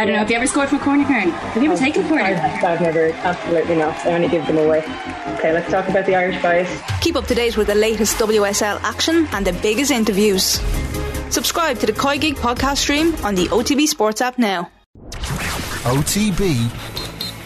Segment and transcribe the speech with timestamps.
[0.00, 0.20] I don't know.
[0.20, 1.28] Have you ever scored from a corner, Karen?
[1.28, 2.22] Have you ever oh, taken a corner?
[2.24, 3.94] I've, I've never, absolutely not.
[4.06, 4.78] I only give them away.
[5.36, 6.66] Okay, let's talk about the Irish guys.
[7.02, 10.58] Keep up to date with the latest WSL action and the biggest interviews.
[11.28, 14.70] Subscribe to the Koi Gig podcast stream on the OTB Sports app now.
[15.84, 16.70] OTB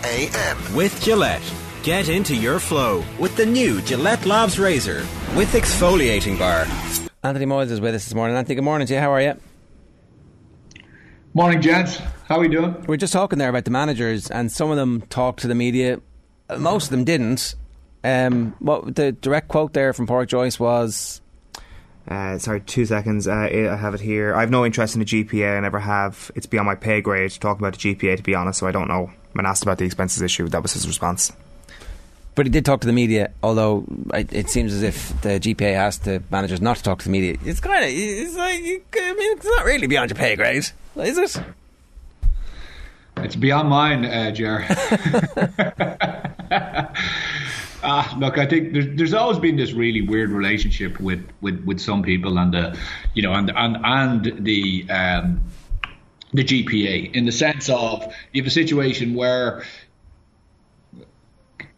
[0.05, 0.75] AM.
[0.77, 1.43] With Gillette.
[1.83, 6.69] Get into your flow with the new Gillette Labs Razor with exfoliating bar.
[7.25, 8.37] Anthony Moyles is with us this morning.
[8.37, 9.01] Anthony, good morning to you.
[9.01, 9.41] How are you?
[11.37, 11.97] Morning, gents.
[12.29, 12.81] How are we doing?
[12.87, 15.55] We are just talking there about the managers, and some of them talked to the
[15.57, 16.01] media.
[16.57, 17.57] Most of them didn't.
[18.05, 21.21] Um, what the direct quote there from Pádraig Joyce was
[22.07, 23.27] uh, sorry, two seconds.
[23.27, 24.35] Uh, I have it here.
[24.35, 25.57] I have no interest in the GPA.
[25.57, 26.31] I never have.
[26.35, 28.73] It's beyond my pay grade to talk about the GPA, to be honest, so I
[28.73, 29.11] don't know.
[29.33, 31.33] When asked about the expenses issue, that was his response.
[32.35, 36.05] But he did talk to the media, although it, seems as if the GPA asked
[36.05, 37.39] the managers not to talk to the media.
[37.45, 38.61] It's kind of, it's like,
[38.97, 41.43] I mean, it's not really beyond your pay grade, is it?
[43.19, 44.65] It's beyond mine, uh, Jer.
[47.87, 51.79] Ah, look, I think there's, there's always been this really weird relationship with, with, with
[51.79, 52.79] some people and the,
[53.13, 55.43] you know, and and and the um,
[56.33, 59.65] the GPA in the sense of you have a situation where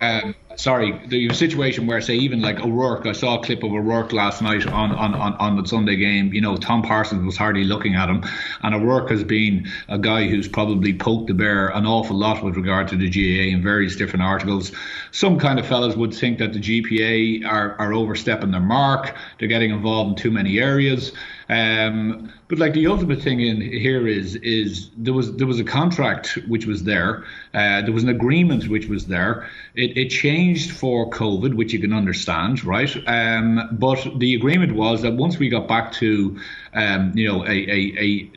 [0.01, 4.12] um, sorry, the situation where, say, even like O'Rourke, I saw a clip of O'Rourke
[4.12, 6.33] last night on, on, on, on the Sunday game.
[6.33, 8.25] You know, Tom Parsons was hardly looking at him.
[8.62, 12.57] And O'Rourke has been a guy who's probably poked the bear an awful lot with
[12.57, 14.73] regard to the GAA in various different articles.
[15.12, 19.49] Some kind of fellas would think that the GPA are, are overstepping their mark, they're
[19.49, 21.12] getting involved in too many areas.
[21.49, 25.65] Um, but like the ultimate thing in here is is there was there was a
[25.65, 29.49] contract which was there, uh, there was an agreement which was there.
[29.75, 32.95] It, it changed for COVID, which you can understand, right?
[33.07, 36.39] Um, but the agreement was that once we got back to
[36.77, 38.31] um, you know, a, a, a,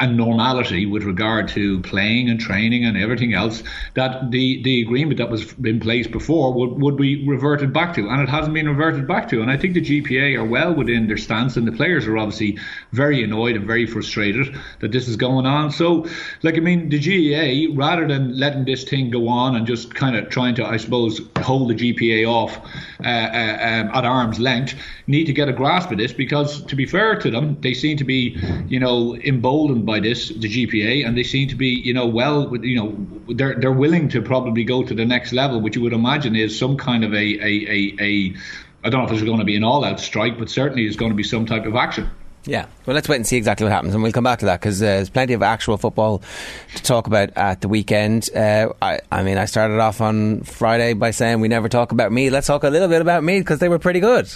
[0.00, 5.18] a, normality with regard to playing and training and everything else, that the, the agreement
[5.18, 8.08] that was in place before would, would be reverted back to.
[8.08, 9.42] And it hasn't been reverted back to.
[9.42, 12.58] And I think the GPA are well within their stance, and the players are obviously
[12.92, 15.70] very annoyed and very frustrated that this is going on.
[15.70, 16.06] So,
[16.42, 20.16] like, I mean, the GAA, rather than letting this thing go on and just kind
[20.16, 22.56] of trying to, I suppose, hold the GPA off
[23.04, 24.74] uh, uh, um, at arm's length,
[25.06, 27.96] need to get a grasp of this because, to be fair to them, they seem
[27.98, 31.92] to be, you know, emboldened by this, the GPA, and they seem to be, you
[31.92, 35.76] know, well, you know, they're they're willing to probably go to the next level, which
[35.76, 38.34] you would imagine is some kind of a a a, a
[38.84, 41.10] I don't know if there's going to be an all-out strike, but certainly is going
[41.10, 42.10] to be some type of action.
[42.46, 44.60] Yeah, well, let's wait and see exactly what happens, and we'll come back to that
[44.60, 46.22] because uh, there's plenty of actual football
[46.74, 48.28] to talk about at the weekend.
[48.36, 52.12] Uh, I, I, mean, I started off on Friday by saying we never talk about
[52.12, 52.32] Meath.
[52.32, 54.30] Let's talk a little bit about Meath because they were pretty good.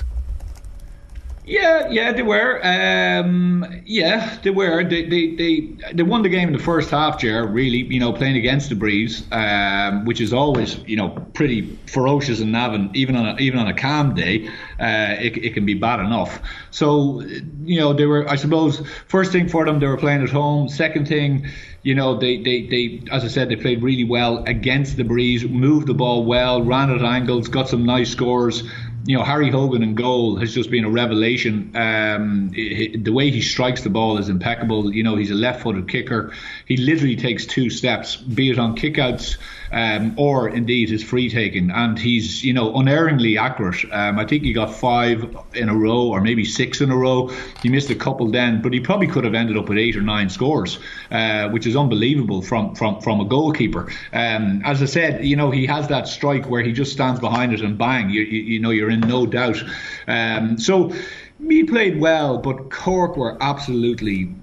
[1.49, 2.61] Yeah, yeah, they were.
[2.63, 4.85] Um, yeah, they were.
[4.85, 5.61] They, they they
[5.95, 7.47] they won the game in the first half, Jer.
[7.47, 12.41] Really, you know, playing against the Breeze, um, which is always you know pretty ferocious
[12.41, 12.91] in Navan.
[12.93, 14.47] Even on a, even on a calm day,
[14.79, 16.39] uh, it, it can be bad enough.
[16.71, 17.23] So
[17.65, 18.29] you know, they were.
[18.29, 20.69] I suppose first thing for them, they were playing at home.
[20.69, 21.47] Second thing,
[21.83, 25.45] you know, they, they, they, as I said, they played really well against the breeze,
[25.45, 28.65] moved the ball well, ran at angles, got some nice scores
[29.09, 31.75] you know, Harry Hogan in goal has just been a revelation.
[31.75, 34.93] Um, it, the way he strikes the ball is impeccable.
[34.93, 36.35] You know, he's a left-footed kicker.
[36.67, 39.39] He literally takes two steps, be it on kickouts
[39.73, 43.85] um, or indeed his free taking, and he's you know unerringly accurate.
[43.93, 47.29] Um, I think he got five in a row, or maybe six in a row.
[47.63, 50.03] He missed a couple then, but he probably could have ended up with eight or
[50.03, 50.79] nine scores,
[51.11, 53.91] uh, which is unbelievable from from from a goalkeeper.
[54.13, 57.53] Um, as I said, you know he has that strike where he just stands behind
[57.53, 59.63] it and bang, you you, you know you're in no doubt.
[60.07, 60.93] Um, so.
[61.41, 64.35] Meath played well, but Cork were absolutely,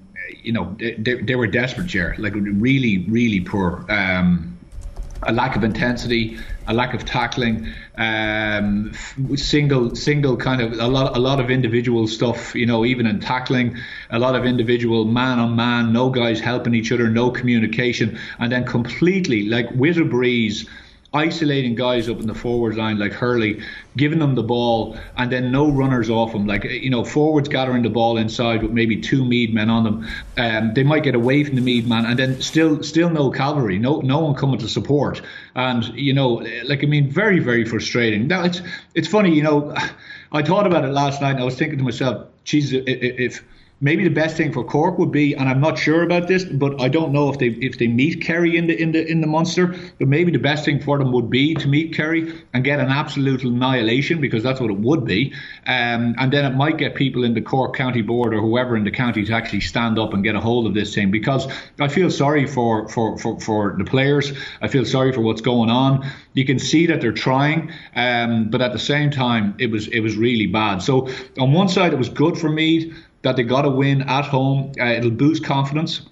[0.42, 3.84] you know, they, they were desperate, here, like really, really poor.
[3.90, 4.56] Um,
[5.22, 8.92] a lack of intensity, a lack of tackling, um,
[9.34, 12.54] single single kind of a lot a lot of individual stuff.
[12.54, 13.76] You know, even in tackling,
[14.10, 18.50] a lot of individual man on man, no guys helping each other, no communication, and
[18.50, 20.66] then completely like with a breeze
[21.16, 23.62] isolating guys up in the forward line like Hurley,
[23.96, 26.46] giving them the ball, and then no runners off them.
[26.46, 30.08] Like you know, forwards gathering the ball inside with maybe two Meath men on them.
[30.36, 33.78] Um, they might get away from the Meath man, and then still still no cavalry,
[33.78, 35.22] no no one coming to support.
[35.54, 38.28] And you know, like I mean, very very frustrating.
[38.28, 38.60] Now it's
[38.94, 39.74] it's funny, you know.
[40.32, 43.42] I thought about it last night, and I was thinking to myself, Jesus, if
[43.80, 46.80] maybe the best thing for Cork would be, and I'm not sure about this, but
[46.80, 49.26] I don't know if they if they meet Kerry in the in the in the
[49.26, 52.80] Munster, but maybe the best thing for them would be to meet Kerry and get
[52.80, 55.32] an absolute annihilation because that's what it would be,
[55.66, 58.84] um, and then it might get people in the Cork County Board or whoever in
[58.84, 61.46] the county to actually stand up and get a hold of this thing because
[61.78, 64.32] I feel sorry for for for, for the players.
[64.62, 66.10] I feel sorry for what's going on.
[66.32, 70.00] You can see that they're trying, um, but at the same time, it was it
[70.00, 70.78] was really bad.
[70.78, 71.08] So
[71.38, 72.94] on one side, it was good for Meath
[73.26, 74.70] that they got a win at home.
[74.80, 76.02] Uh, it'll boost confidence.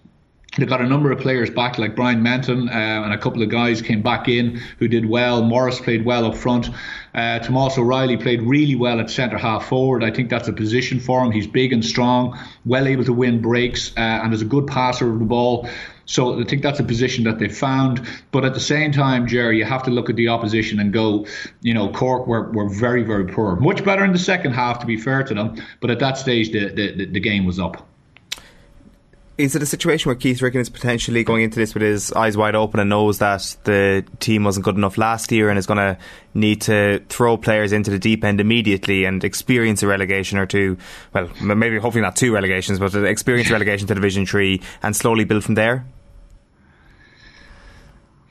[0.59, 3.49] They've got a number of players back, like Brian Menton, uh, and a couple of
[3.49, 5.43] guys came back in who did well.
[5.43, 6.71] Morris played well up front.
[7.15, 10.03] Uh, Tomas O'Reilly played really well at centre half forward.
[10.03, 11.31] I think that's a position for him.
[11.31, 15.09] He's big and strong, well able to win breaks, uh, and is a good passer
[15.09, 15.69] of the ball.
[16.07, 18.07] So I think that's a position that they found.
[18.31, 21.27] But at the same time, Jerry, you have to look at the opposition and go,
[21.63, 23.57] you know, Cork were, were very, very poor.
[23.57, 25.57] Much better in the second half, to be fair to them.
[25.81, 27.87] But at that stage, the, the, the game was up.
[29.37, 32.37] Is it a situation where Keith Ricken is potentially going into this with his eyes
[32.37, 35.79] wide open and knows that the team wasn't good enough last year and is going
[35.79, 35.99] to
[36.35, 40.79] need to throw players into the deep end immediately and experience a relegation or two?
[41.13, 45.43] Well, maybe hopefully not two relegations, but experience relegation to Division 3 and slowly build
[45.43, 45.85] from there?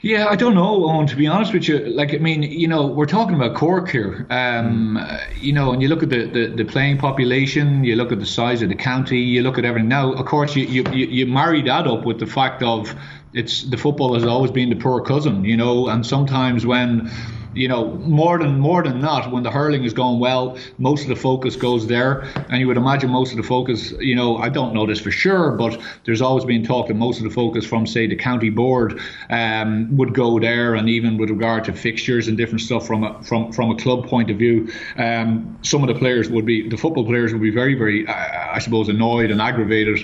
[0.04, 1.80] Yeah, I don't know, Owen, to be honest with you.
[1.80, 4.28] Like, I mean, you know, we're talking about Cork here.
[4.30, 5.00] Um,
[5.40, 8.26] you know, and you look at the, the, the, playing population, you look at the
[8.26, 9.88] size of the county, you look at everything.
[9.88, 12.94] Now, of course, you, you, you marry that up with the fact of
[13.34, 17.10] it's the football has always been the poor cousin, you know, and sometimes when
[17.54, 21.10] you know, more than more than not, when the hurling is going well, most of
[21.10, 24.50] the focus goes there, and you would imagine most of the focus, you know, I
[24.50, 27.66] don't know this for sure, but there's always been talk that most of the focus
[27.66, 32.28] from, say, the county board um, would go there, and even with regard to fixtures
[32.28, 35.88] and different stuff from a from from a club point of view, um, some of
[35.88, 39.32] the players would be the football players would be very very, uh, I suppose, annoyed
[39.32, 40.00] and aggravated.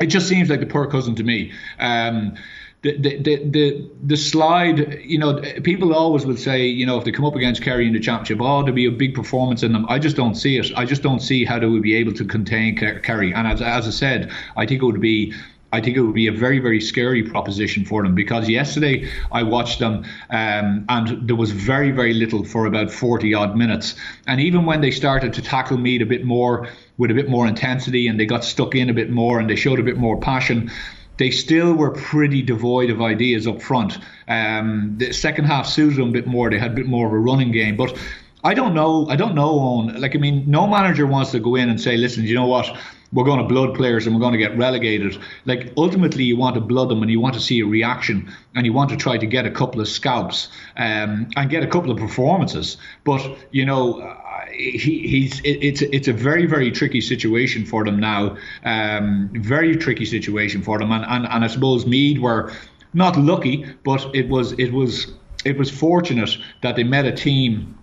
[0.00, 1.52] It just seems like the poor cousin to me.
[1.78, 2.36] Um,
[2.82, 7.12] the, the, the, the slide, you know, people always will say, you know, if they
[7.12, 9.86] come up against Kerry in the championship, oh, there'll be a big performance in them.
[9.88, 10.72] I just don't see it.
[10.76, 13.32] I just don't see how they would be able to contain Kerry.
[13.32, 15.32] And as, as I said, I think it would be
[15.74, 19.42] I think it would be a very, very scary proposition for them because yesterday I
[19.42, 23.94] watched them um, and there was very, very little for about 40 odd minutes.
[24.26, 26.68] And even when they started to tackle Meath a bit more
[26.98, 29.56] with a bit more intensity and they got stuck in a bit more and they
[29.56, 30.70] showed a bit more passion,
[31.18, 33.98] they still were pretty devoid of ideas up front.
[34.28, 36.50] Um, the second half suited them a bit more.
[36.50, 37.96] They had a bit more of a running game, but
[38.42, 39.06] I don't know.
[39.08, 39.58] I don't know.
[39.58, 42.46] On like, I mean, no manager wants to go in and say, "Listen, you know
[42.46, 42.76] what?
[43.12, 46.54] We're going to blood players and we're going to get relegated." Like, ultimately, you want
[46.54, 49.18] to blood them and you want to see a reaction and you want to try
[49.18, 52.76] to get a couple of scalps um, and get a couple of performances.
[53.04, 54.16] But you know,
[54.52, 58.36] he, he's it, it's it's a very very tricky situation for them now.
[58.64, 62.52] Um, very tricky situation for them, and, and and I suppose Meath were
[62.94, 65.12] not lucky, but it was it was
[65.44, 67.78] it was fortunate that they met a team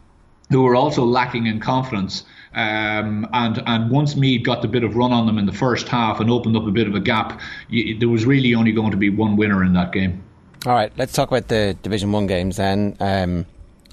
[0.49, 2.23] who were also lacking in confidence.
[2.53, 5.87] Um, and and once Meath got the bit of run on them in the first
[5.87, 8.91] half and opened up a bit of a gap, you, there was really only going
[8.91, 10.23] to be one winner in that game.
[10.65, 12.97] All right, let's talk about the Division One games then.
[12.99, 13.45] Um,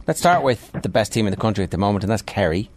[0.07, 2.71] Let's start with the best team in the country at the moment, and that's Kerry.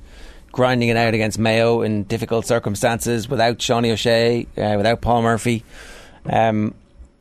[0.51, 5.63] Grinding it out against Mayo in difficult circumstances without Seanie O'Shea, uh, without Paul Murphy.
[6.25, 6.73] Um,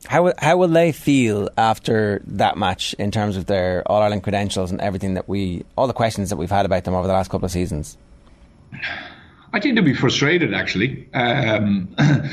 [0.05, 4.71] how how will they feel after that match in terms of their All Ireland credentials
[4.71, 7.29] and everything that we all the questions that we've had about them over the last
[7.29, 7.97] couple of seasons?
[9.51, 11.07] I think they'll be frustrated actually.
[11.13, 11.95] Um,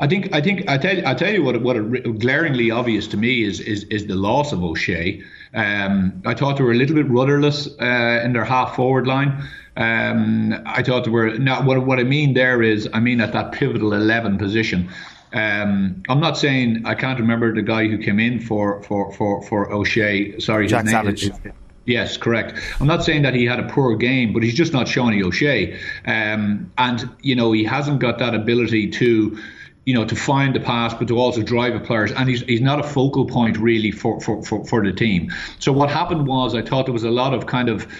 [0.00, 1.74] I think I think I tell I tell you what what
[2.18, 5.22] glaringly obvious to me is is is the loss of O'Shea.
[5.54, 9.42] Um, I thought they were a little bit rudderless uh, in their half forward line.
[9.76, 13.32] Um, I thought they were not what what I mean there is I mean at
[13.32, 14.88] that pivotal eleven position.
[15.32, 19.42] Um, I'm not saying I can't remember the guy who came in for for for
[19.42, 20.38] for O'Shea.
[20.40, 21.24] Sorry, Jack Savage.
[21.24, 21.40] Is,
[21.88, 22.60] Yes, correct.
[22.80, 25.72] I'm not saying that he had a poor game, but he's just not Seanie O'Shea.
[26.04, 29.38] Um, and, you know, he hasn't got that ability to
[29.86, 32.12] you know, to find the pass, but to also drive the players.
[32.12, 35.32] And he's, he's not a focal point really for, for, for, for the team.
[35.60, 37.90] So what happened was I thought there was a lot of kind of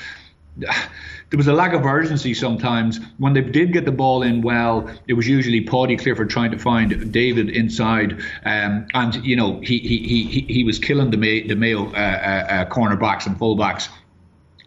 [0.59, 3.01] there was a lack of urgency sometimes.
[3.19, 6.59] When they did get the ball in well, it was usually Paudie Clifford trying to
[6.59, 11.47] find David inside, um, and you know he he he he was killing the May,
[11.47, 13.89] the Mayo uh, uh, uh, cornerbacks and fullbacks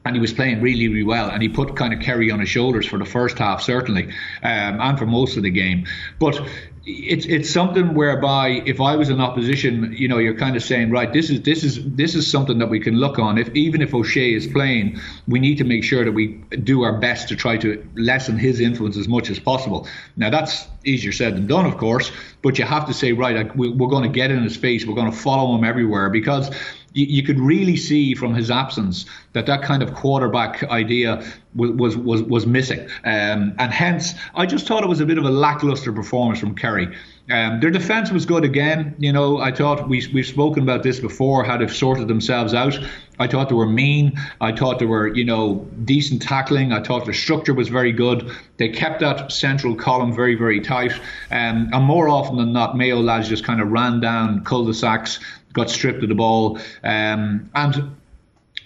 [0.03, 1.29] and he was playing really, really well.
[1.29, 4.05] And he put kind of Kerry on his shoulders for the first half, certainly,
[4.41, 5.85] um, and for most of the game.
[6.19, 6.41] But
[6.83, 10.89] it's it's something whereby if I was in opposition, you know, you're kind of saying,
[10.89, 13.37] right, this is this is this is something that we can look on.
[13.37, 16.97] If even if O'Shea is playing, we need to make sure that we do our
[16.97, 19.87] best to try to lessen his influence as much as possible.
[20.17, 23.87] Now that's easier said than done, of course, but you have to say, right, we're
[23.87, 26.49] going to get in his face, we're going to follow him everywhere because
[26.93, 31.23] you, you, could really see from his absence that that kind of quarterback idea
[31.55, 35.17] was was was, was missing, um, and hence I just thought it was a bit
[35.17, 36.95] of a lackluster performance from Kerry.
[37.29, 38.95] Um, their defence was good again.
[38.97, 42.77] You know, I thought we we've spoken about this before how they've sorted themselves out.
[43.19, 44.19] I thought they were mean.
[44.41, 46.73] I thought they were, you know, decent tackling.
[46.73, 48.31] I thought the structure was very good.
[48.57, 50.91] They kept that central column very, very tight.
[51.29, 55.19] Um, and more often than not, Mayo lads just kind of ran down cul-de-sacs
[55.53, 56.57] got stripped of the ball.
[56.83, 57.95] Um, and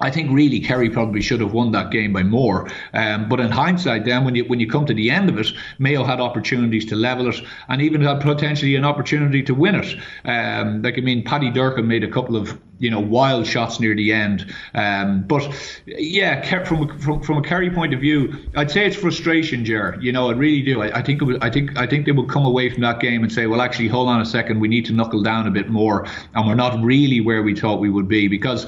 [0.01, 2.69] I think really Kerry probably should have won that game by more.
[2.93, 5.47] Um, but in hindsight, then when you when you come to the end of it,
[5.79, 9.95] Mayo had opportunities to level it, and even had potentially an opportunity to win it.
[10.25, 13.95] Um, like I mean, Paddy Durcan made a couple of you know wild shots near
[13.95, 14.53] the end.
[14.73, 15.47] Um, but
[15.85, 19.97] yeah, from, from from a Kerry point of view, I'd say it's frustration, Ger.
[19.99, 20.81] You know, I really do.
[20.81, 23.23] I, I think was, I think I think they would come away from that game
[23.23, 25.69] and say, well, actually, hold on a second, we need to knuckle down a bit
[25.69, 28.65] more, and we're not really where we thought we would be because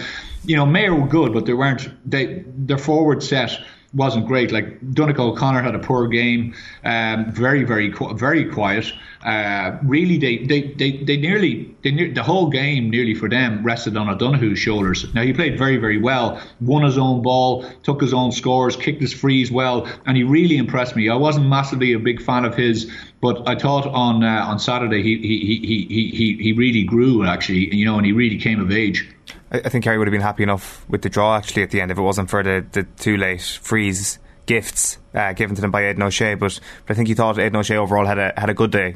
[0.47, 1.89] you know, Mayo were good, but they weren't.
[2.09, 3.59] They their forward set
[3.93, 4.51] wasn't great.
[4.51, 6.53] Like Donncha O'Connor had a poor game,
[6.83, 8.91] um, very very very quiet.
[9.25, 13.97] Uh, really, they, they, they, they nearly they the whole game nearly for them rested
[13.97, 15.11] on O'Donoghue's shoulders.
[15.13, 19.01] Now he played very very well, won his own ball, took his own scores, kicked
[19.01, 21.09] his frees well, and he really impressed me.
[21.09, 22.91] I wasn't massively a big fan of his,
[23.21, 27.25] but I thought on uh, on Saturday he, he he he he he really grew
[27.25, 29.09] actually, you know, and he really came of age.
[29.51, 31.91] I think Kerry would have been happy enough with the draw actually at the end
[31.91, 35.85] if it wasn't for the, the two late frees gifts uh, given to them by
[35.85, 36.35] Aidan O'Shea.
[36.35, 38.95] But, but I think he thought Aidan O'Shea overall had a had a good day.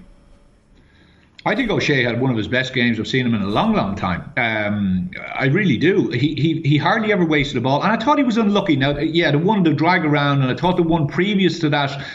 [1.43, 2.99] I think O'Shea had one of his best games.
[2.99, 4.31] I've seen him in a long, long time.
[4.37, 6.09] Um, I really do.
[6.09, 8.75] He, he he hardly ever wasted a ball, and I thought he was unlucky.
[8.75, 12.05] Now, yeah, the one to drag around, and I thought the one previous to that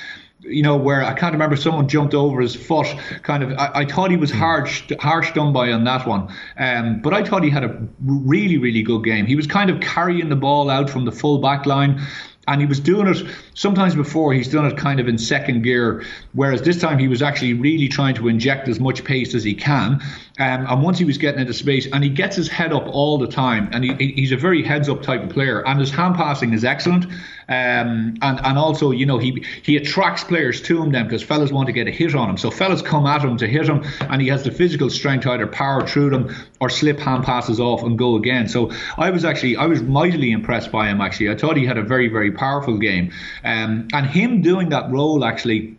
[0.48, 2.86] you know, where I can't remember someone jumped over his foot.
[3.22, 6.28] Kind of, I, I thought he was harsh, harsh done by on that one.
[6.58, 9.26] Um, but I thought he had a really, really good game.
[9.26, 12.00] He was kind of carrying the ball out from the full back line
[12.48, 16.04] and he was doing it sometimes before he's done it kind of in second gear
[16.32, 19.54] whereas this time he was actually really trying to inject as much pace as he
[19.54, 20.00] can
[20.38, 23.16] um, and once he was getting into space and he gets his head up all
[23.16, 26.14] the time and he, he's a very heads up type of player and his hand
[26.16, 27.06] passing is excellent.
[27.48, 31.52] Um, and and also you know he he attracts players to him then because fellas
[31.52, 32.36] want to get a hit on him.
[32.36, 35.30] So fellas come at him to hit him and he has the physical strength to
[35.30, 38.48] either power through them or slip hand passes off and go again.
[38.48, 41.30] So I was actually I was mightily impressed by him actually.
[41.30, 43.12] I thought he had a very very powerful game.
[43.44, 45.78] Um, and him doing that role actually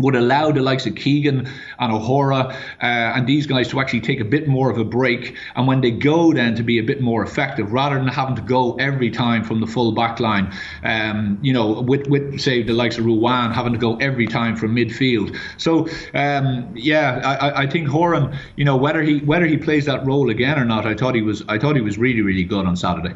[0.00, 1.48] would allow the likes of Keegan
[1.80, 5.36] and O'Hora uh, and these guys to actually take a bit more of a break,
[5.56, 8.42] and when they go, then to be a bit more effective rather than having to
[8.42, 10.52] go every time from the full back line.
[10.84, 14.56] Um, you know, with with say the likes of Ruane having to go every time
[14.56, 15.36] from midfield.
[15.56, 20.06] So um, yeah, I, I think Horan, you know, whether he whether he plays that
[20.06, 22.66] role again or not, I thought he was I thought he was really really good
[22.66, 23.14] on Saturday.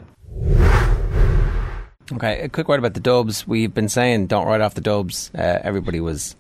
[2.12, 3.46] Okay, a quick word about the Dubs.
[3.46, 5.30] We've been saying don't write off the Dubs.
[5.32, 6.34] Uh, everybody was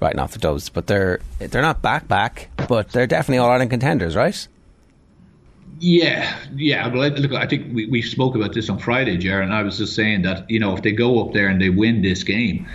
[0.00, 3.70] writing off the Dubs, but they're they're not back back, but they're definitely all Ireland
[3.70, 4.46] contenders, right?
[5.78, 6.88] Yeah, yeah.
[6.88, 9.78] Well, look, I think we, we spoke about this on Friday, Jared, and I was
[9.78, 12.66] just saying that you know if they go up there and they win this game,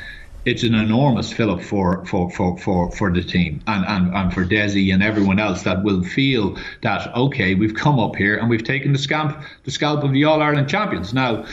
[0.46, 4.46] it's an enormous fillip for for, for, for, for the team and, and, and for
[4.46, 8.63] Desi and everyone else that will feel that okay, we've come up here and we've
[8.63, 11.13] taken the scalp the scalp of the All Ireland champions.
[11.13, 11.46] Now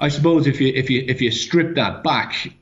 [0.00, 2.52] I suppose if you if you if you strip that back,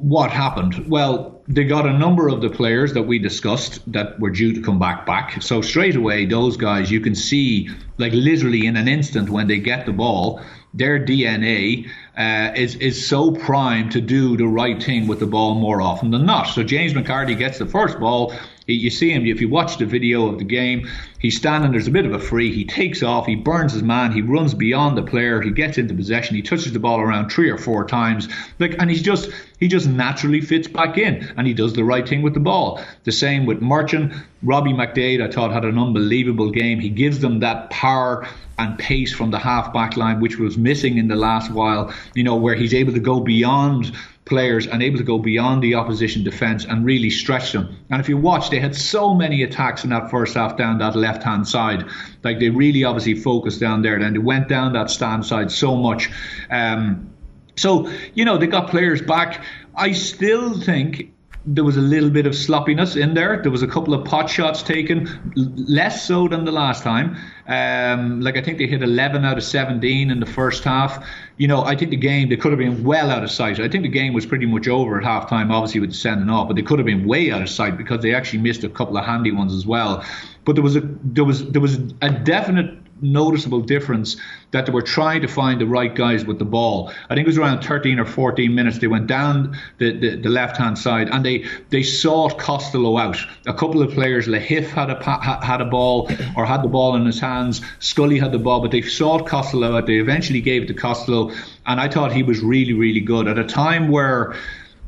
[0.00, 0.88] what happened?
[0.88, 4.60] Well, they got a number of the players that we discussed that were due to
[4.60, 5.42] come back back.
[5.42, 9.58] So straight away, those guys you can see like literally in an instant when they
[9.58, 10.40] get the ball,
[10.72, 15.54] their DNA uh, is is so primed to do the right thing with the ball
[15.54, 16.44] more often than not.
[16.44, 18.32] So James McCarthy gets the first ball
[18.68, 20.88] you see him, if you watch the video of the game,
[21.18, 24.12] he's standing, there's a bit of a free, he takes off, he burns his man,
[24.12, 27.50] he runs beyond the player, he gets into possession, he touches the ball around three
[27.50, 31.54] or four times, like, and he's just, he just naturally fits back in, and he
[31.54, 32.80] does the right thing with the ball.
[33.04, 36.78] The same with Merchant, Robbie McDade, I thought had an unbelievable game.
[36.78, 38.26] He gives them that power
[38.58, 42.24] and pace from the half back line, which was missing in the last while, you
[42.24, 43.92] know, where he's able to go beyond
[44.24, 47.76] players and able to go beyond the opposition defence and really stretch them.
[47.90, 50.94] And if you watch, they had so many attacks in that first half down that
[50.94, 51.84] left hand side.
[52.22, 53.96] Like they really obviously focused down there.
[53.96, 56.10] And they went down that stand side so much.
[56.50, 57.10] Um,
[57.56, 59.44] so, you know, they got players back.
[59.74, 61.12] I still think
[61.54, 63.40] there was a little bit of sloppiness in there.
[63.40, 67.16] There was a couple of pot shots taken, less so than the last time.
[67.46, 71.06] Um, like I think they hit 11 out of 17 in the first half.
[71.38, 73.58] You know, I think the game they could have been well out of sight.
[73.60, 76.48] I think the game was pretty much over at halftime, obviously with the sending off,
[76.48, 78.98] but they could have been way out of sight because they actually missed a couple
[78.98, 80.04] of handy ones as well.
[80.48, 84.16] But there was a there was there was a definite noticeable difference
[84.52, 86.90] that they were trying to find the right guys with the ball.
[87.10, 88.78] I think it was around 13 or 14 minutes.
[88.78, 93.18] They went down the, the, the left hand side and they, they sought Costello out.
[93.46, 97.04] A couple of players, Lahiff had a had a ball or had the ball in
[97.04, 97.60] his hands.
[97.80, 99.86] Scully had the ball, but they sought Costello out.
[99.86, 101.30] They eventually gave it to Costello,
[101.66, 104.34] and I thought he was really really good at a time where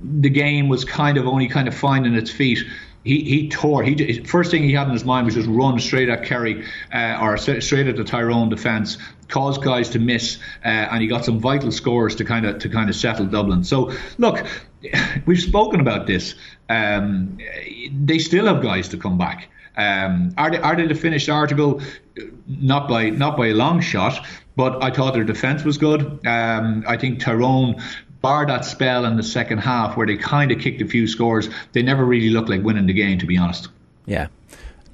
[0.03, 2.65] the game was kind of only kind of finding its feet
[3.05, 3.83] he he tore.
[3.83, 7.19] He first thing he had in his mind was just run straight at Kerry uh,
[7.21, 11.41] or straight at the Tyrone defence, cause guys to miss, uh, and he got some
[11.41, 13.65] vital scores to kind of to kind of settle Dublin.
[13.65, 14.45] So look,
[15.27, 16.35] we've spoken about this.
[16.69, 17.39] Um,
[18.05, 19.49] they still have guys to come back.
[19.77, 21.81] Um, are they are they the finished article?
[22.47, 24.27] Not by not by a long shot,
[24.57, 26.03] but I thought their defence was good.
[26.27, 27.81] Um, I think Tyrone
[28.21, 31.49] bar that spell in the second half where they kind of kicked a few scores,
[31.73, 33.69] they never really looked like winning the game, to be honest.
[34.07, 34.29] Yeah.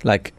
[0.04, 0.32] Like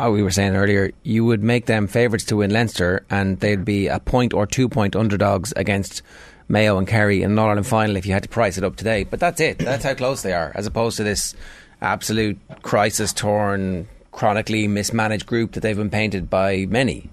[0.00, 3.64] oh, we were saying earlier, you would make them favourites to win Leinster and they'd
[3.64, 6.02] be a point or two point underdogs against
[6.48, 8.76] Mayo and Kerry in an All Ireland final if you had to price it up
[8.76, 9.04] today.
[9.04, 9.58] But that's it.
[9.58, 11.34] That's how close they are, as opposed to this
[11.80, 17.10] absolute crisis torn, chronically mismanaged group that they've been painted by many.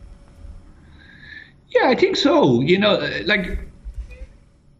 [1.69, 2.62] Yeah, I think so.
[2.62, 3.59] You know, like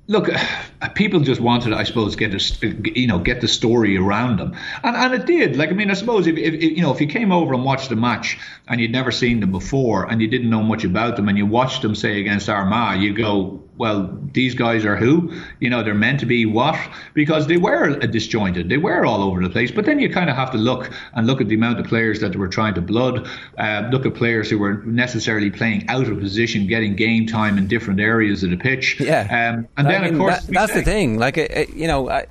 [0.08, 0.30] look,
[0.96, 4.96] people just wanted, I suppose, get a, you know get the story around them, and
[4.96, 5.56] and it did.
[5.56, 7.90] Like I mean, I suppose if, if you know if you came over and watched
[7.90, 8.38] the match
[8.68, 11.46] and you'd never seen them before and you didn't know much about them and you
[11.46, 15.31] watched them say against Armagh, you go, well, these guys are who?
[15.60, 16.77] You know, they're meant to be what?
[17.13, 19.72] Because they were disjointed, they were all over the place.
[19.72, 22.19] But then you kind of have to look and look at the amount of players
[22.22, 26.07] that they were trying to blood, uh, look at players who were necessarily playing out
[26.07, 29.00] of position, getting game time in different areas of the pitch.
[29.00, 31.17] Yeah, um, and then mean, of course that, that's the thing.
[31.17, 32.10] Like, uh, you know.
[32.10, 32.24] Uh,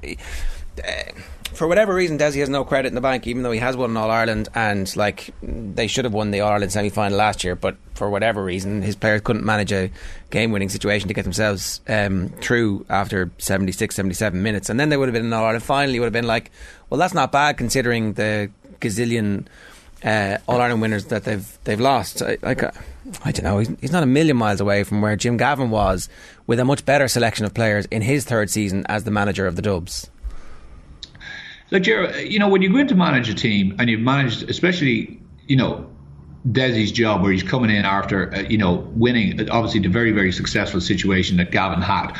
[1.52, 3.90] for whatever reason, Dessie has no credit in the bank, even though he has won
[3.90, 7.44] an All Ireland, and like they should have won the All Ireland semi final last
[7.44, 9.90] year, but for whatever reason, his players couldn't manage a
[10.30, 14.96] game winning situation to get themselves um, through after 76, 77 minutes, and then they
[14.96, 15.92] would have been in All Ireland final.
[15.92, 16.50] He would have been like,
[16.90, 18.50] well, that's not bad considering the
[18.80, 19.46] gazillion
[20.04, 22.22] uh, All Ireland winners that they've they've lost.
[22.22, 22.62] I, like.
[22.62, 22.70] Uh,
[23.24, 23.58] I don't know.
[23.58, 26.08] He's, he's not a million miles away from where Jim Gavin was,
[26.46, 29.54] with a much better selection of players in his third season as the manager of
[29.54, 30.10] the Dubs.
[31.72, 35.20] Jared, you know, when you go in to manage a team and you've managed, especially,
[35.46, 35.90] you know,
[36.50, 40.30] Desi's job where he's coming in after, uh, you know, winning, obviously, the very, very
[40.30, 42.16] successful situation that Gavin had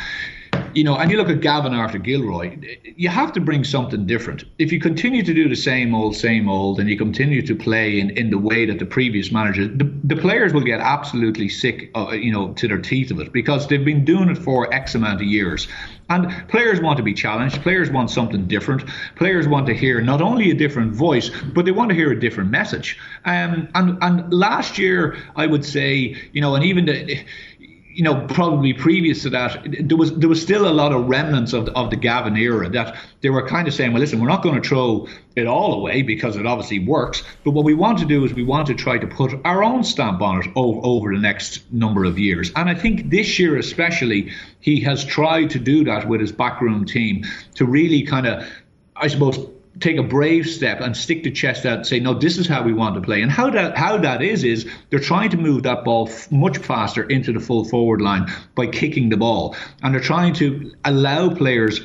[0.76, 4.44] you know, and you look at Gavin after Gilroy, you have to bring something different.
[4.58, 7.98] If you continue to do the same old, same old, and you continue to play
[7.98, 11.90] in, in the way that the previous manager, the, the players will get absolutely sick,
[11.94, 14.94] uh, you know, to their teeth of it because they've been doing it for X
[14.94, 15.66] amount of years.
[16.10, 17.62] And players want to be challenged.
[17.62, 18.84] Players want something different.
[19.16, 22.20] Players want to hear not only a different voice, but they want to hear a
[22.20, 22.98] different message.
[23.24, 27.24] Um, and and last year, I would say, you know, and even the
[27.96, 31.54] you know, probably previous to that, there was there was still a lot of remnants
[31.54, 34.28] of the, of the Gavin era that they were kind of saying, well, listen, we're
[34.28, 37.98] not going to throw it all away because it obviously works, but what we want
[38.00, 40.78] to do is we want to try to put our own stamp on it over,
[40.82, 42.52] over the next number of years.
[42.54, 44.30] And I think this year especially,
[44.60, 48.46] he has tried to do that with his backroom team to really kind of,
[48.94, 49.38] I suppose,
[49.80, 52.62] take a brave step and stick the chest out and say, no, this is how
[52.62, 53.22] we want to play.
[53.22, 56.58] And how that how that is is they're trying to move that ball f- much
[56.58, 61.28] faster into the full forward line by kicking the ball, and they're trying to allow
[61.34, 61.80] players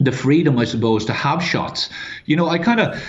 [0.00, 1.90] the freedom, I suppose, to have shots.
[2.26, 3.02] You know, I kind of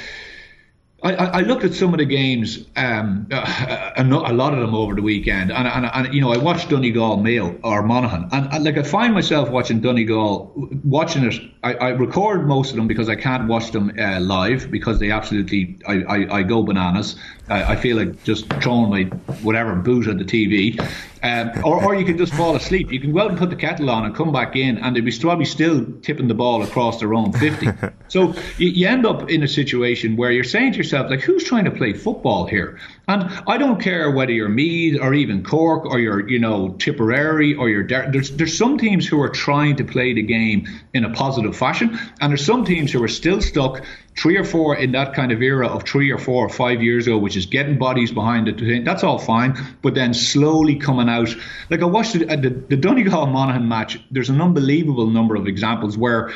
[1.04, 4.96] I, I, looked at some of the games, um, a, a, lot of them over
[4.96, 8.64] the weekend, and, and, and, you know I watched Donegal Mayo or Monaghan, and, and,
[8.64, 10.54] like I find myself watching Donegal,
[10.86, 11.36] watching it.
[11.62, 15.12] I, I record most of them because I can't watch them uh, live because they
[15.12, 17.18] absolutely I, I, I go bananas.
[17.50, 19.04] I, I, feel like just throwing my
[19.42, 20.80] whatever boot at the TV,
[21.24, 22.92] um, or or you can just fall asleep.
[22.92, 25.04] You can go out and put the kettle on and come back in, and they'd
[25.04, 27.68] be probably still tipping the ball across their own fifty.
[28.08, 31.44] so you, you end up in a situation where you're saying to yourself, like, who's
[31.44, 32.80] trying to play football here?
[33.06, 37.54] And I don't care whether you're Meath or even Cork or you're, you know, Tipperary
[37.54, 41.10] or you're there's there's some teams who are trying to play the game in a
[41.10, 43.84] positive fashion, and there's some teams who are still stuck
[44.18, 47.06] three or four in that kind of era of three or four or five years
[47.06, 48.86] ago, which is getting bodies behind it.
[48.86, 51.36] That's all fine, but then slowly coming out.
[51.70, 54.00] Like I watched the, uh, the, the Donegal Monaghan match.
[54.12, 56.32] There's an unbelievable number of examples where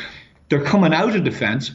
[0.49, 1.71] they're coming out of defence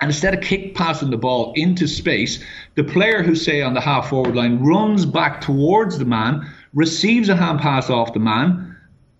[0.00, 2.42] and instead of kick passing the ball into space,
[2.76, 7.28] the player who's say on the half forward line runs back towards the man, receives
[7.28, 8.76] a hand pass off the man,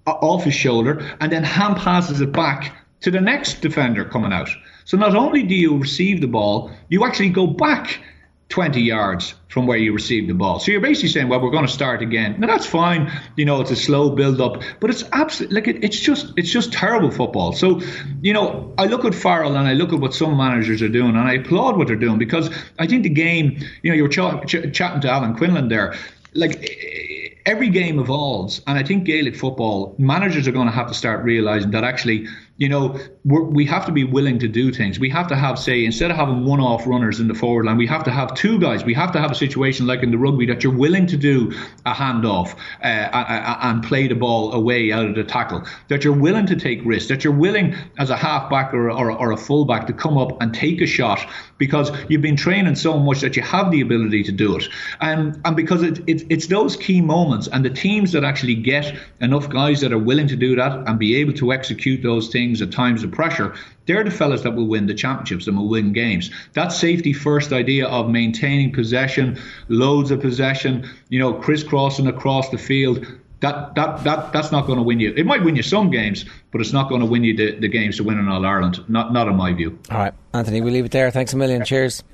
[0.07, 4.33] uh, off his shoulder, and then hand passes it back to the next defender coming
[4.33, 4.49] out.
[4.85, 8.01] So not only do you receive the ball, you actually go back
[8.49, 10.59] 20 yards from where you received the ball.
[10.59, 12.41] So you're basically saying, well, we're going to start again.
[12.41, 13.13] Now that's fine.
[13.37, 16.51] You know, it's a slow build up, but it's absolutely like it, it's just it's
[16.51, 17.53] just terrible football.
[17.53, 17.81] So,
[18.23, 21.11] you know, I look at Farrell and I look at what some managers are doing,
[21.11, 23.59] and I applaud what they're doing because I think the game.
[23.83, 25.95] You know, you were ch- ch- chatting to Alan Quinlan there,
[26.35, 30.95] like every game evolves, and I think Gaelic football managers are going to have to
[30.95, 34.99] start realizing that actually you know, we have to be willing to do things.
[34.99, 37.77] We have to have, say, instead of having one off runners in the forward line,
[37.77, 38.85] we have to have two guys.
[38.85, 41.53] We have to have a situation like in the rugby that you're willing to do
[41.87, 46.47] a handoff uh, and play the ball away out of the tackle, that you're willing
[46.47, 49.93] to take risks, that you're willing as a halfback or, or, or a fullback to
[49.93, 51.21] come up and take a shot
[51.59, 54.69] because you've been training so much that you have the ability to do it.
[55.01, 58.97] And, and because it, it, it's those key moments and the teams that actually get
[59.21, 62.39] enough guys that are willing to do that and be able to execute those things
[62.39, 63.53] things at times of pressure,
[63.87, 66.31] they're the fellas that will win the championships and will win games.
[66.53, 69.37] That safety first idea of maintaining possession,
[69.69, 73.05] loads of possession, you know, crisscrossing across the field.
[73.41, 75.13] That, that, that, that's not going to win you.
[75.17, 77.67] It might win you some games, but it's not going to win you the, the
[77.67, 78.85] games to win in All Ireland.
[78.89, 79.77] Not, not in my view.
[79.91, 81.11] All right, Anthony, we'll leave it there.
[81.11, 81.65] Thanks a million.
[81.65, 82.05] Cheers.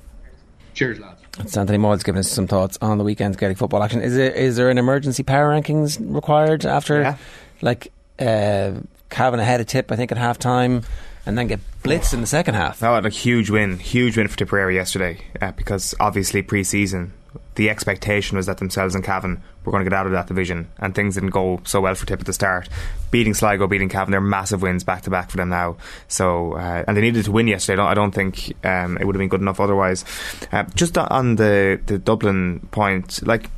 [0.73, 1.21] Cheers, lads.
[1.39, 4.01] It's Anthony Moyles giving us some thoughts on the weekend's Gaelic football action.
[4.01, 7.17] Is there is there an emergency power rankings required after, yeah.
[7.61, 8.71] like, uh,
[9.09, 10.83] Cavan ahead of tip, I think, at half time,
[11.25, 12.81] and then get blitzed in the second half.
[12.81, 17.13] Was a huge win, huge win for Tipperary yesterday, uh, because obviously pre season,
[17.55, 20.69] the expectation was that themselves and Cavan were going to get out of that division,
[20.77, 22.69] and things didn't go so well for Tip at the start.
[23.11, 25.77] Beating Sligo, beating Cavan, they're massive wins back to back for them now.
[26.07, 27.81] So, uh, and they needed to win yesterday.
[27.81, 30.05] I don't, I don't think um, it would have been good enough otherwise.
[30.51, 33.49] Uh, just on the the Dublin point, like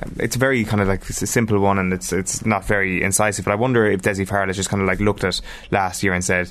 [0.00, 2.64] Um, it's a very kind of like it's a simple one, and it's it's not
[2.64, 3.44] very incisive.
[3.44, 6.14] But I wonder if Desi Farrell has just kind of like looked at last year
[6.14, 6.50] and said,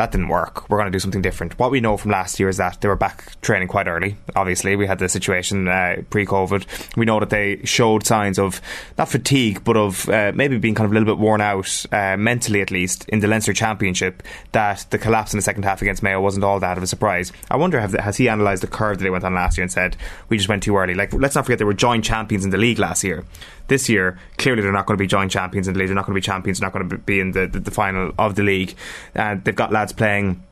[0.00, 0.68] that didn't work.
[0.70, 1.58] We're going to do something different.
[1.58, 4.16] What we know from last year is that they were back training quite early.
[4.34, 6.96] Obviously, we had the situation uh, pre-COVID.
[6.96, 8.62] We know that they showed signs of
[8.96, 12.16] not fatigue, but of uh, maybe being kind of a little bit worn out uh,
[12.16, 14.22] mentally, at least in the Leinster Championship.
[14.52, 17.30] That the collapse in the second half against Mayo wasn't all that of a surprise.
[17.50, 19.72] I wonder have, has he analysed the curve that they went on last year and
[19.72, 19.98] said
[20.30, 20.94] we just went too early.
[20.94, 23.26] Like let's not forget they were joint champions in the league last year.
[23.70, 25.88] This year, clearly they're not going to be joint champions in the league.
[25.88, 26.58] They're not going to be champions.
[26.58, 28.74] They're not going to be in the, the, the final of the league.
[29.14, 30.42] And they've got lads playing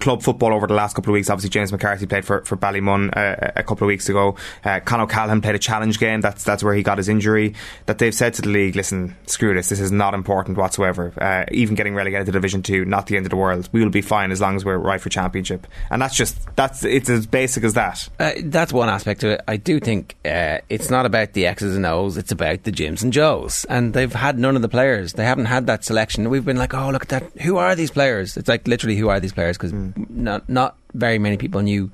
[0.00, 1.30] club football over the last couple of weeks.
[1.30, 4.36] Obviously, James McCarthy played for, for Ballymun uh, a couple of weeks ago.
[4.64, 6.20] Uh, Con O'Callaghan played a challenge game.
[6.20, 7.54] That's that's where he got his injury.
[7.86, 9.68] That they've said to the league, listen, screw this.
[9.68, 11.12] This is not important whatsoever.
[11.18, 13.68] Uh, even getting relegated to Division Two, not the end of the world.
[13.72, 15.66] We will be fine as long as we're right for Championship.
[15.90, 18.08] And that's just that's it's as basic as that.
[18.18, 19.40] Uh, that's one aspect to it.
[19.46, 22.16] I do think uh, it's not about the X's and O's.
[22.16, 25.12] It's about the Jims and Joes, and they've had none of the players.
[25.12, 26.30] They haven't had that selection.
[26.30, 27.42] We've been like, oh look at that.
[27.42, 28.36] Who are these players?
[28.36, 29.56] It's like literally, who are these players?
[29.56, 29.83] Because mm.
[30.08, 31.90] Not not very many people knew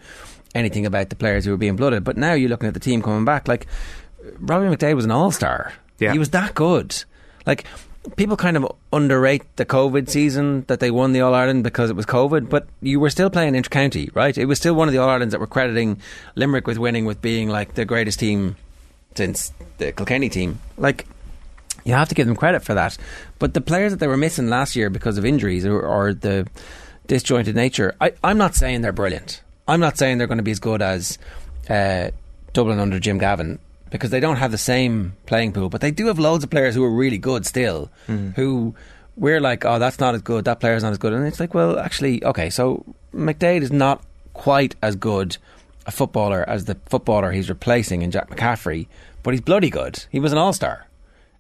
[0.55, 2.05] anything about the players who were being blooded.
[2.05, 3.49] But now you're looking at the team coming back.
[3.49, 3.67] Like
[4.39, 5.73] Robbie McDade was an all star.
[5.99, 6.13] Yeah.
[6.13, 7.05] He was that good.
[7.47, 7.65] Like
[8.17, 11.97] people kind of underrate the COVID season that they won the All Ireland because it
[11.97, 14.37] was COVID, but you were still playing intercounty, right?
[14.37, 16.01] It was still one of the All Irelands that were crediting
[16.35, 18.57] Limerick with winning, with being like the greatest team
[19.15, 20.61] since the Kilkenny team.
[20.79, 21.07] Like
[21.85, 22.97] you have to give them credit for that.
[23.39, 26.47] But the players that they were missing last year because of injuries or, or the
[27.11, 27.97] disjointed nature.
[28.01, 29.43] I, I'm not saying they're brilliant.
[29.67, 31.19] I'm not saying they're going to be as good as
[31.69, 32.13] uh,
[32.53, 33.59] Dublin under Jim Gavin
[33.91, 36.77] because they don't have the same playing pool, but they do have loads of players
[36.77, 37.91] who are really good still.
[38.07, 38.37] Mm.
[38.37, 38.77] Who
[39.17, 40.45] we're like, oh, that's not as good.
[40.45, 42.49] That player's not as good, and it's like, well, actually, okay.
[42.49, 45.37] So McDade is not quite as good
[45.87, 48.87] a footballer as the footballer he's replacing in Jack McCaffrey,
[49.25, 50.05] but he's bloody good.
[50.11, 50.87] He was an all star,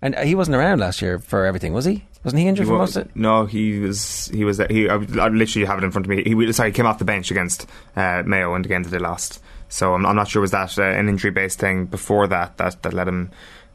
[0.03, 2.05] and he wasn't around last year for everything, was he?
[2.25, 3.17] Wasn't he injured he for most of it?
[3.17, 4.27] No, he was.
[4.35, 4.59] He was.
[4.69, 4.89] He.
[4.89, 6.23] I, I literally have it in front of me.
[6.23, 9.43] He sorry, he came off the bench against uh, Mayo, and again that they lost.
[9.69, 12.83] So I'm, I'm not sure was that uh, an injury based thing before that that
[12.83, 13.31] that led him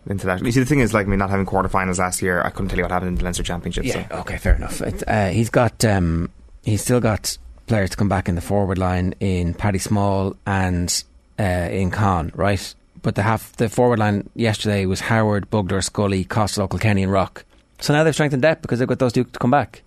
[0.08, 0.44] into that.
[0.44, 2.78] You see, the thing is, like me not having quarterfinals last year, I couldn't tell
[2.78, 3.86] you what happened in the Leinster Championship.
[3.86, 4.08] Yeah.
[4.08, 4.16] So.
[4.18, 4.38] Okay.
[4.38, 4.82] Fair enough.
[4.82, 5.84] It, uh, he's got.
[5.84, 6.30] Um,
[6.64, 11.04] he's still got players to come back in the forward line in Paddy Small and
[11.40, 12.76] uh, in Con, right?
[13.06, 17.46] But the half the forward line yesterday was Howard, Bugler, Scully, Costello, Kilkenny, and Rock.
[17.80, 19.84] So now they've strengthened depth because they've got those two to come back.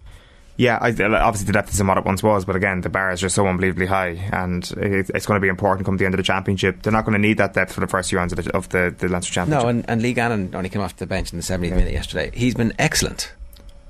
[0.57, 3.20] Yeah, I, obviously the depth isn't what it once was, but again, the bar is
[3.20, 6.18] just so unbelievably high, and it, it's going to be important come the end of
[6.18, 6.83] the championship.
[6.83, 8.68] They're not going to need that depth for the first few rounds of the, of
[8.68, 9.64] the, the Leinster Championship.
[9.64, 12.31] No, and, and Lee Gannon only came off the bench in the 70th minute yesterday.
[12.33, 13.33] He's been excellent.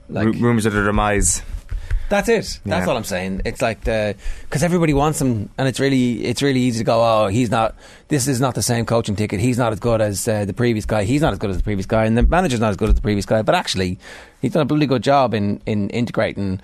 [0.08, 1.42] Like, R- rumours of the demise.
[2.08, 2.60] That's it.
[2.64, 3.42] That's all I'm saying.
[3.44, 7.02] It's like the because everybody wants him, and it's really it's really easy to go.
[7.02, 7.74] Oh, he's not.
[8.08, 9.40] This is not the same coaching ticket.
[9.40, 11.04] He's not as good as uh, the previous guy.
[11.04, 12.94] He's not as good as the previous guy, and the manager's not as good as
[12.94, 13.42] the previous guy.
[13.42, 13.98] But actually,
[14.40, 16.60] he's done a bloody good job in in integrating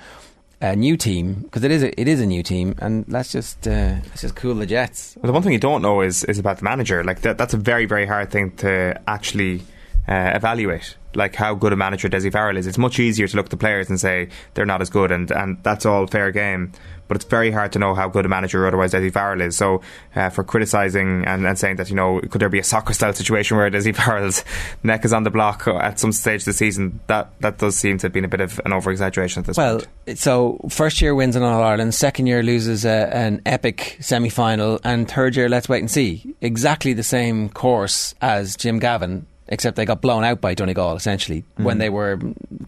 [0.61, 3.69] a new team because it is a, it is a new team, and let's just
[3.69, 5.15] uh, let's just cool the jets.
[5.17, 7.05] Well, the one thing you don't know is is about the manager.
[7.05, 9.61] Like that, that's a very very hard thing to actually
[10.09, 12.67] uh, evaluate like how good a manager Dessie Farrell is.
[12.67, 15.31] It's much easier to look at the players and say they're not as good, and,
[15.31, 16.73] and that's all fair game.
[17.07, 19.55] But it's very hard to know how good a manager otherwise Dessie Farrell is.
[19.57, 19.83] So
[20.17, 23.13] uh, for criticising and, and saying that you know could there be a soccer style
[23.13, 24.43] situation where Dessie Farrell's
[24.83, 27.99] neck is on the block at some stage of the season, that that does seem
[27.99, 29.89] to have been a bit of an over exaggeration at this well, point.
[30.07, 34.31] Well, so first year wins in All Ireland, second year loses a, an epic semi
[34.31, 36.35] final, and third year let's wait and see.
[36.41, 41.45] Exactly the same course as Jim Gavin except they got blown out by Donegal essentially
[41.59, 41.65] mm.
[41.65, 42.19] when they were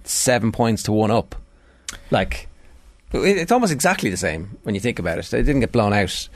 [0.04, 1.34] seven points to one up.
[2.10, 2.48] Like
[3.12, 5.26] it's almost exactly the same when you think about it.
[5.26, 6.28] They didn't get blown out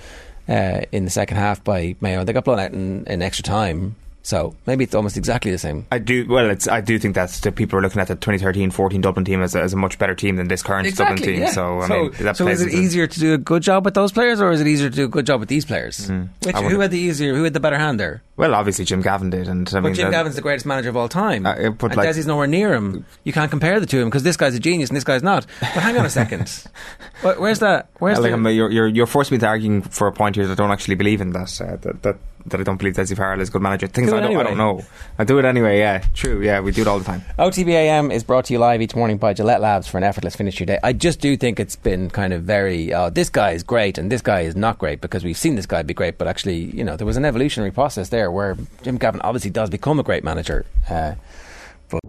[0.48, 2.24] uh, in the second half by Mayo.
[2.24, 5.86] They got blown out in, in extra time so maybe it's almost exactly the same.
[5.90, 6.50] I do well.
[6.50, 9.54] It's I do think that the people are looking at the 2013-14 Dublin team as
[9.54, 11.42] a, as a much better team than this current exactly, Dublin team.
[11.42, 11.50] Yeah.
[11.52, 13.94] So I so, mean, that so is it easier to do a good job with
[13.94, 16.08] those players, or is it easier to do a good job with these players?
[16.08, 16.28] Mm.
[16.44, 17.34] Which, who had the easier?
[17.34, 18.22] Who had the better hand there?
[18.36, 20.96] Well, obviously Jim Gavin did, and I but mean, Jim Gavin's the greatest manager of
[20.96, 21.46] all time.
[21.46, 23.04] Uh, but and like, Dessie's nowhere near him.
[23.24, 25.22] You can't compare the two of them because this guy's a genius and this guy's
[25.22, 25.46] not.
[25.60, 26.50] But hang on a second,
[27.22, 27.88] where's that?
[27.98, 30.52] Where's like the, you're, you're, you're forcing me to argue for a point here that
[30.52, 31.60] I don't actually believe in that.
[31.60, 33.86] Uh, that, that that I don't believe Desi Farrell is a good manager.
[33.86, 34.44] Things I don't, anyway.
[34.44, 34.84] I don't know.
[35.18, 35.78] I do it anyway.
[35.78, 36.42] Yeah, true.
[36.42, 37.22] Yeah, we do it all the time.
[37.38, 40.56] OTBAM is brought to you live each morning by Gillette Labs for an effortless finish
[40.56, 40.78] to your day.
[40.82, 42.92] I just do think it's been kind of very.
[42.92, 45.66] Uh, this guy is great and this guy is not great because we've seen this
[45.66, 48.96] guy be great, but actually, you know, there was an evolutionary process there where Jim
[48.96, 50.66] Gavin obviously does become a great manager.
[50.88, 51.14] Uh,
[51.88, 52.00] but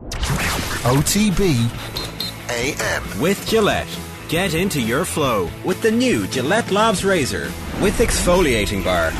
[0.83, 1.69] OTB
[2.49, 3.87] AM with Gillette.
[4.27, 9.11] Get into your flow with the new Gillette Labs Razor with exfoliating bar.